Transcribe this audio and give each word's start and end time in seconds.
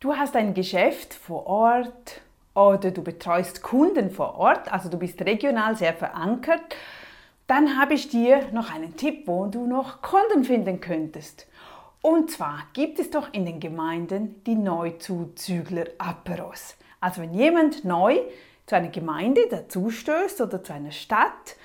Du 0.00 0.16
hast 0.16 0.34
ein 0.34 0.54
Geschäft 0.54 1.12
vor 1.12 1.46
Ort 1.46 2.22
oder 2.54 2.90
du 2.90 3.02
betreust 3.02 3.62
Kunden 3.62 4.10
vor 4.10 4.36
Ort, 4.36 4.72
also 4.72 4.88
du 4.88 4.96
bist 4.96 5.20
regional 5.20 5.76
sehr 5.76 5.92
verankert. 5.92 6.62
Dann 7.46 7.78
habe 7.78 7.92
ich 7.92 8.08
dir 8.08 8.50
noch 8.52 8.74
einen 8.74 8.96
Tipp, 8.96 9.24
wo 9.26 9.44
du 9.44 9.66
noch 9.66 10.00
Kunden 10.00 10.44
finden 10.44 10.80
könntest. 10.80 11.46
Und 12.00 12.30
zwar 12.30 12.62
gibt 12.72 12.98
es 12.98 13.10
doch 13.10 13.34
in 13.34 13.44
den 13.44 13.60
Gemeinden 13.60 14.42
die 14.44 14.54
Neuzuzügler-Aperos. 14.54 16.76
Also 16.98 17.20
wenn 17.20 17.34
jemand 17.34 17.84
neu 17.84 18.20
zu 18.64 18.76
einer 18.76 18.88
Gemeinde 18.88 19.48
dazustößt 19.50 20.40
oder 20.40 20.64
zu 20.64 20.72
einer 20.72 20.92
Stadt, 20.92 21.56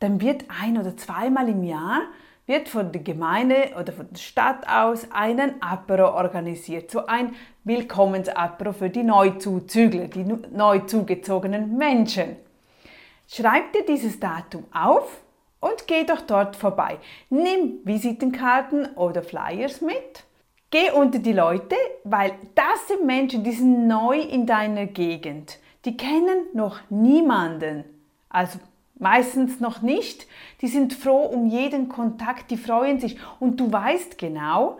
dann 0.00 0.20
wird 0.20 0.44
ein 0.60 0.76
oder 0.76 0.94
zweimal 0.94 1.48
im 1.48 1.64
Jahr 1.64 2.02
wird 2.48 2.68
von 2.68 2.90
der 2.90 3.02
Gemeinde 3.02 3.72
oder 3.78 3.92
von 3.92 4.08
der 4.10 4.18
Stadt 4.18 4.66
aus 4.66 5.06
einen 5.12 5.62
Apero 5.62 6.14
organisiert, 6.14 6.90
so 6.90 7.06
ein 7.06 7.36
Willkommensapero 7.64 8.72
für 8.72 8.88
die 8.88 9.02
Neuzuzügler, 9.02 10.08
die 10.08 10.24
neu 10.24 10.80
zugezogenen 10.80 11.76
Menschen. 11.76 12.36
Schreib 13.28 13.74
dir 13.74 13.84
dieses 13.84 14.18
Datum 14.18 14.64
auf 14.72 15.20
und 15.60 15.86
geh 15.86 16.04
doch 16.04 16.22
dort 16.22 16.56
vorbei. 16.56 16.98
Nimm 17.28 17.80
Visitenkarten 17.84 18.96
oder 18.96 19.22
Flyers 19.22 19.82
mit. 19.82 20.24
Geh 20.70 20.90
unter 20.90 21.18
die 21.18 21.32
Leute, 21.34 21.76
weil 22.04 22.32
das 22.54 22.88
sind 22.88 23.04
Menschen, 23.04 23.44
die 23.44 23.52
sind 23.52 23.86
neu 23.86 24.18
in 24.18 24.46
deiner 24.46 24.86
Gegend. 24.86 25.58
Die 25.84 25.96
kennen 25.96 26.46
noch 26.54 26.80
niemanden. 26.88 27.84
Also 28.30 28.58
meistens 29.00 29.60
noch 29.60 29.82
nicht. 29.82 30.26
Die 30.60 30.68
sind 30.68 30.94
froh 30.94 31.22
um 31.22 31.46
jeden 31.46 31.88
Kontakt, 31.88 32.50
die 32.50 32.56
freuen 32.56 33.00
sich. 33.00 33.18
Und 33.40 33.58
du 33.60 33.70
weißt 33.72 34.18
genau, 34.18 34.78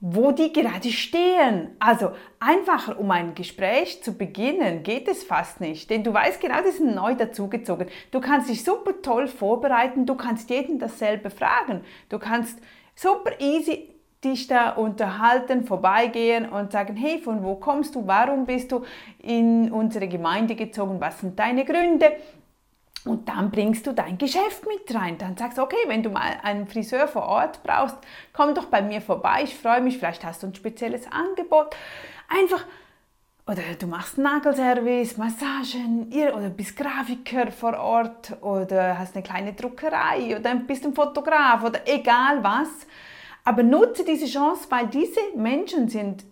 wo 0.00 0.32
die 0.32 0.52
gerade 0.52 0.90
stehen. 0.90 1.76
Also 1.78 2.12
einfacher, 2.38 2.98
um 2.98 3.10
ein 3.10 3.34
Gespräch 3.34 4.02
zu 4.02 4.16
beginnen, 4.16 4.82
geht 4.82 5.08
es 5.08 5.24
fast 5.24 5.60
nicht. 5.60 5.90
Denn 5.90 6.02
du 6.02 6.12
weißt 6.12 6.40
genau, 6.40 6.62
die 6.66 6.72
sind 6.72 6.94
neu 6.94 7.14
dazugezogen. 7.14 7.88
Du 8.10 8.20
kannst 8.20 8.48
dich 8.48 8.64
super 8.64 9.02
toll 9.02 9.28
vorbereiten, 9.28 10.06
du 10.06 10.14
kannst 10.14 10.48
jeden 10.48 10.78
dasselbe 10.78 11.30
fragen. 11.30 11.82
Du 12.08 12.18
kannst 12.18 12.58
super 12.94 13.38
easy 13.40 13.90
dich 14.24 14.46
da 14.46 14.70
unterhalten, 14.70 15.64
vorbeigehen 15.64 16.48
und 16.48 16.72
sagen, 16.72 16.96
hey, 16.96 17.18
von 17.20 17.42
wo 17.42 17.56
kommst 17.56 17.94
du, 17.94 18.06
warum 18.06 18.44
bist 18.44 18.70
du 18.70 18.84
in 19.18 19.72
unsere 19.72 20.08
Gemeinde 20.08 20.56
gezogen, 20.56 21.00
was 21.00 21.20
sind 21.20 21.38
deine 21.38 21.64
Gründe? 21.64 22.12
Und 23.04 23.28
dann 23.28 23.50
bringst 23.50 23.86
du 23.86 23.92
dein 23.92 24.18
Geschäft 24.18 24.66
mit 24.66 24.94
rein. 24.94 25.16
Dann 25.16 25.36
sagst 25.36 25.56
du, 25.56 25.62
okay, 25.62 25.76
wenn 25.86 26.02
du 26.02 26.10
mal 26.10 26.38
einen 26.42 26.66
Friseur 26.66 27.08
vor 27.08 27.22
Ort 27.22 27.62
brauchst, 27.62 27.96
komm 28.32 28.54
doch 28.54 28.66
bei 28.66 28.82
mir 28.82 29.00
vorbei. 29.00 29.40
Ich 29.44 29.56
freue 29.56 29.80
mich, 29.80 29.98
vielleicht 29.98 30.24
hast 30.24 30.42
du 30.42 30.48
ein 30.48 30.54
spezielles 30.54 31.10
Angebot. 31.10 31.74
Einfach, 32.28 32.66
oder 33.46 33.62
du 33.78 33.86
machst 33.86 34.18
Nagelservice, 34.18 35.16
Massagen, 35.16 36.12
oder 36.12 36.50
bist 36.50 36.76
Grafiker 36.76 37.50
vor 37.50 37.78
Ort, 37.78 38.36
oder 38.42 38.98
hast 38.98 39.14
eine 39.14 39.22
kleine 39.22 39.54
Druckerei, 39.54 40.36
oder 40.36 40.54
bist 40.56 40.84
ein 40.84 40.94
Fotograf, 40.94 41.64
oder 41.64 41.80
egal 41.86 42.44
was. 42.44 42.68
Aber 43.44 43.62
nutze 43.62 44.04
diese 44.04 44.26
Chance, 44.26 44.66
weil 44.68 44.88
diese 44.88 45.20
Menschen 45.34 45.88
sind 45.88 46.24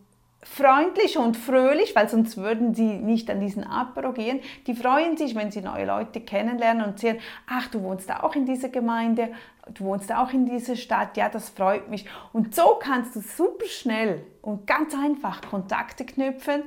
freundlich 0.51 1.19
und 1.19 1.37
fröhlich, 1.37 1.95
weil 1.95 2.09
sonst 2.09 2.37
würden 2.37 2.75
sie 2.75 2.97
nicht 2.99 3.31
an 3.31 3.41
diesen 3.41 3.65
Apero 3.65 4.13
gehen. 4.13 4.41
Die 4.67 4.75
freuen 4.75 5.17
sich, 5.17 5.35
wenn 5.35 5.51
sie 5.51 5.61
neue 5.61 5.87
Leute 5.87 6.21
kennenlernen 6.21 6.85
und 6.85 6.99
sehen, 6.99 7.19
ach, 7.47 7.69
du 7.69 7.83
wohnst 7.83 8.11
auch 8.11 8.35
in 8.35 8.47
dieser 8.47 8.69
Gemeinde, 8.71 9.31
du 9.75 9.85
wohnst 9.85 10.13
auch 10.13 10.33
in 10.33 10.47
dieser 10.47 10.77
Stadt, 10.77 11.17
ja, 11.17 11.29
das 11.29 11.51
freut 11.51 11.89
mich. 11.91 12.07
Und 12.33 12.55
so 12.55 12.79
kannst 12.81 13.15
du 13.15 13.21
super 13.21 13.67
schnell 13.67 14.23
und 14.43 14.67
ganz 14.67 14.95
einfach 14.95 15.43
Kontakte 15.43 16.05
knüpfen, 16.05 16.63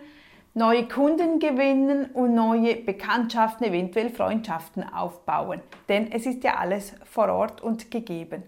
neue 0.54 0.88
Kunden 0.88 1.40
gewinnen 1.40 2.06
und 2.14 2.36
neue 2.36 2.76
Bekanntschaften, 2.76 3.66
eventuell 3.68 4.10
Freundschaften 4.10 4.84
aufbauen. 4.84 5.62
Denn 5.90 6.12
es 6.12 6.26
ist 6.26 6.44
ja 6.44 6.58
alles 6.58 6.94
vor 7.06 7.30
Ort 7.30 7.62
und 7.62 7.90
gegeben. 7.90 8.44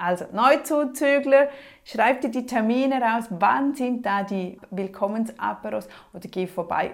Also 0.00 0.24
Neuzuzügler, 0.32 1.48
schreib 1.84 2.22
dir 2.22 2.30
die 2.30 2.46
Termine 2.46 3.02
raus, 3.02 3.24
wann 3.28 3.74
sind 3.74 4.06
da 4.06 4.22
die 4.22 4.58
Willkommensaperos? 4.70 5.88
Oder 6.14 6.28
geh 6.28 6.46
vorbei, 6.46 6.92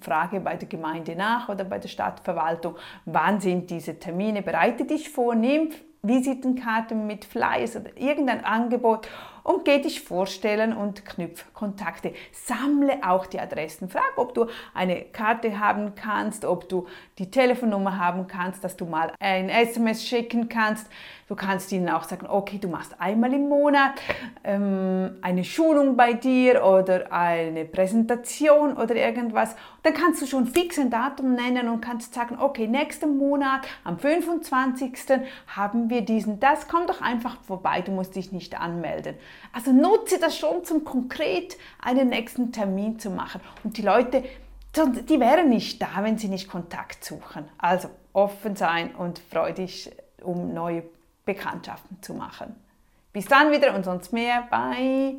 frage 0.00 0.40
bei 0.40 0.56
der 0.56 0.68
Gemeinde 0.68 1.14
nach 1.16 1.50
oder 1.50 1.64
bei 1.64 1.78
der 1.78 1.88
Stadtverwaltung, 1.88 2.76
wann 3.04 3.40
sind 3.40 3.68
diese 3.70 3.98
Termine, 3.98 4.40
bereite 4.40 4.86
dich 4.86 5.10
vor, 5.10 5.34
nimm 5.34 5.68
Visitenkarten 6.06 7.06
mit 7.06 7.24
Flyers 7.24 7.76
oder 7.76 7.96
irgendein 7.96 8.44
Angebot 8.44 9.08
und 9.46 9.64
geh 9.64 9.80
dich 9.80 10.00
vorstellen 10.00 10.72
und 10.72 11.04
knüpf 11.06 11.44
Kontakte. 11.54 12.12
Sammle 12.32 12.98
auch 13.06 13.26
die 13.26 13.38
Adressen. 13.38 13.88
Frag, 13.88 14.14
ob 14.16 14.34
du 14.34 14.46
eine 14.74 15.02
Karte 15.02 15.60
haben 15.60 15.94
kannst, 15.94 16.44
ob 16.44 16.68
du 16.68 16.86
die 17.18 17.30
Telefonnummer 17.30 17.96
haben 17.96 18.26
kannst, 18.26 18.64
dass 18.64 18.76
du 18.76 18.86
mal 18.86 19.12
ein 19.20 19.48
SMS 19.48 20.04
schicken 20.04 20.48
kannst. 20.48 20.88
Du 21.28 21.36
kannst 21.36 21.70
ihnen 21.72 21.88
auch 21.88 22.04
sagen, 22.04 22.26
okay, 22.28 22.58
du 22.58 22.68
machst 22.68 23.00
einmal 23.00 23.32
im 23.32 23.48
Monat 23.48 23.92
ähm, 24.44 25.16
eine 25.22 25.44
Schulung 25.44 25.96
bei 25.96 26.12
dir 26.12 26.64
oder 26.64 27.12
eine 27.12 27.64
Präsentation 27.64 28.76
oder 28.76 28.96
irgendwas. 28.96 29.54
Dann 29.82 29.94
kannst 29.94 30.22
du 30.22 30.26
schon 30.26 30.46
fix 30.46 30.78
ein 30.78 30.90
Datum 30.90 31.34
nennen 31.34 31.68
und 31.68 31.80
kannst 31.80 32.14
sagen, 32.14 32.36
okay, 32.40 32.66
nächsten 32.66 33.16
Monat 33.16 33.60
am 33.84 33.98
25. 33.98 34.92
haben 35.48 35.88
wir 35.88 35.95
diesen, 36.02 36.40
das, 36.40 36.68
komm 36.68 36.86
doch 36.86 37.00
einfach 37.00 37.40
vorbei, 37.42 37.80
du 37.80 37.92
musst 37.92 38.16
dich 38.16 38.32
nicht 38.32 38.60
anmelden. 38.60 39.16
Also 39.52 39.72
nutze 39.72 40.18
das 40.18 40.38
schon, 40.38 40.64
zum 40.64 40.84
konkret 40.84 41.56
einen 41.80 42.08
nächsten 42.08 42.52
Termin 42.52 42.98
zu 42.98 43.10
machen. 43.10 43.40
Und 43.64 43.76
die 43.76 43.82
Leute, 43.82 44.24
die 44.74 45.20
wären 45.20 45.48
nicht 45.48 45.80
da, 45.80 45.88
wenn 46.02 46.18
sie 46.18 46.28
nicht 46.28 46.48
Kontakt 46.48 47.04
suchen. 47.04 47.48
Also 47.58 47.88
offen 48.12 48.56
sein 48.56 48.94
und 48.94 49.18
freu 49.18 49.52
dich, 49.52 49.90
um 50.22 50.52
neue 50.52 50.82
Bekanntschaften 51.24 52.02
zu 52.02 52.14
machen. 52.14 52.54
Bis 53.12 53.26
dann 53.26 53.50
wieder 53.50 53.74
und 53.74 53.84
sonst 53.84 54.12
mehr 54.12 54.46
bei 54.50 55.16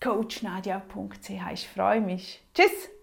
coachnadia.ch. 0.00 1.30
Ich 1.52 1.68
freue 1.68 2.00
mich. 2.00 2.42
Tschüss! 2.54 2.99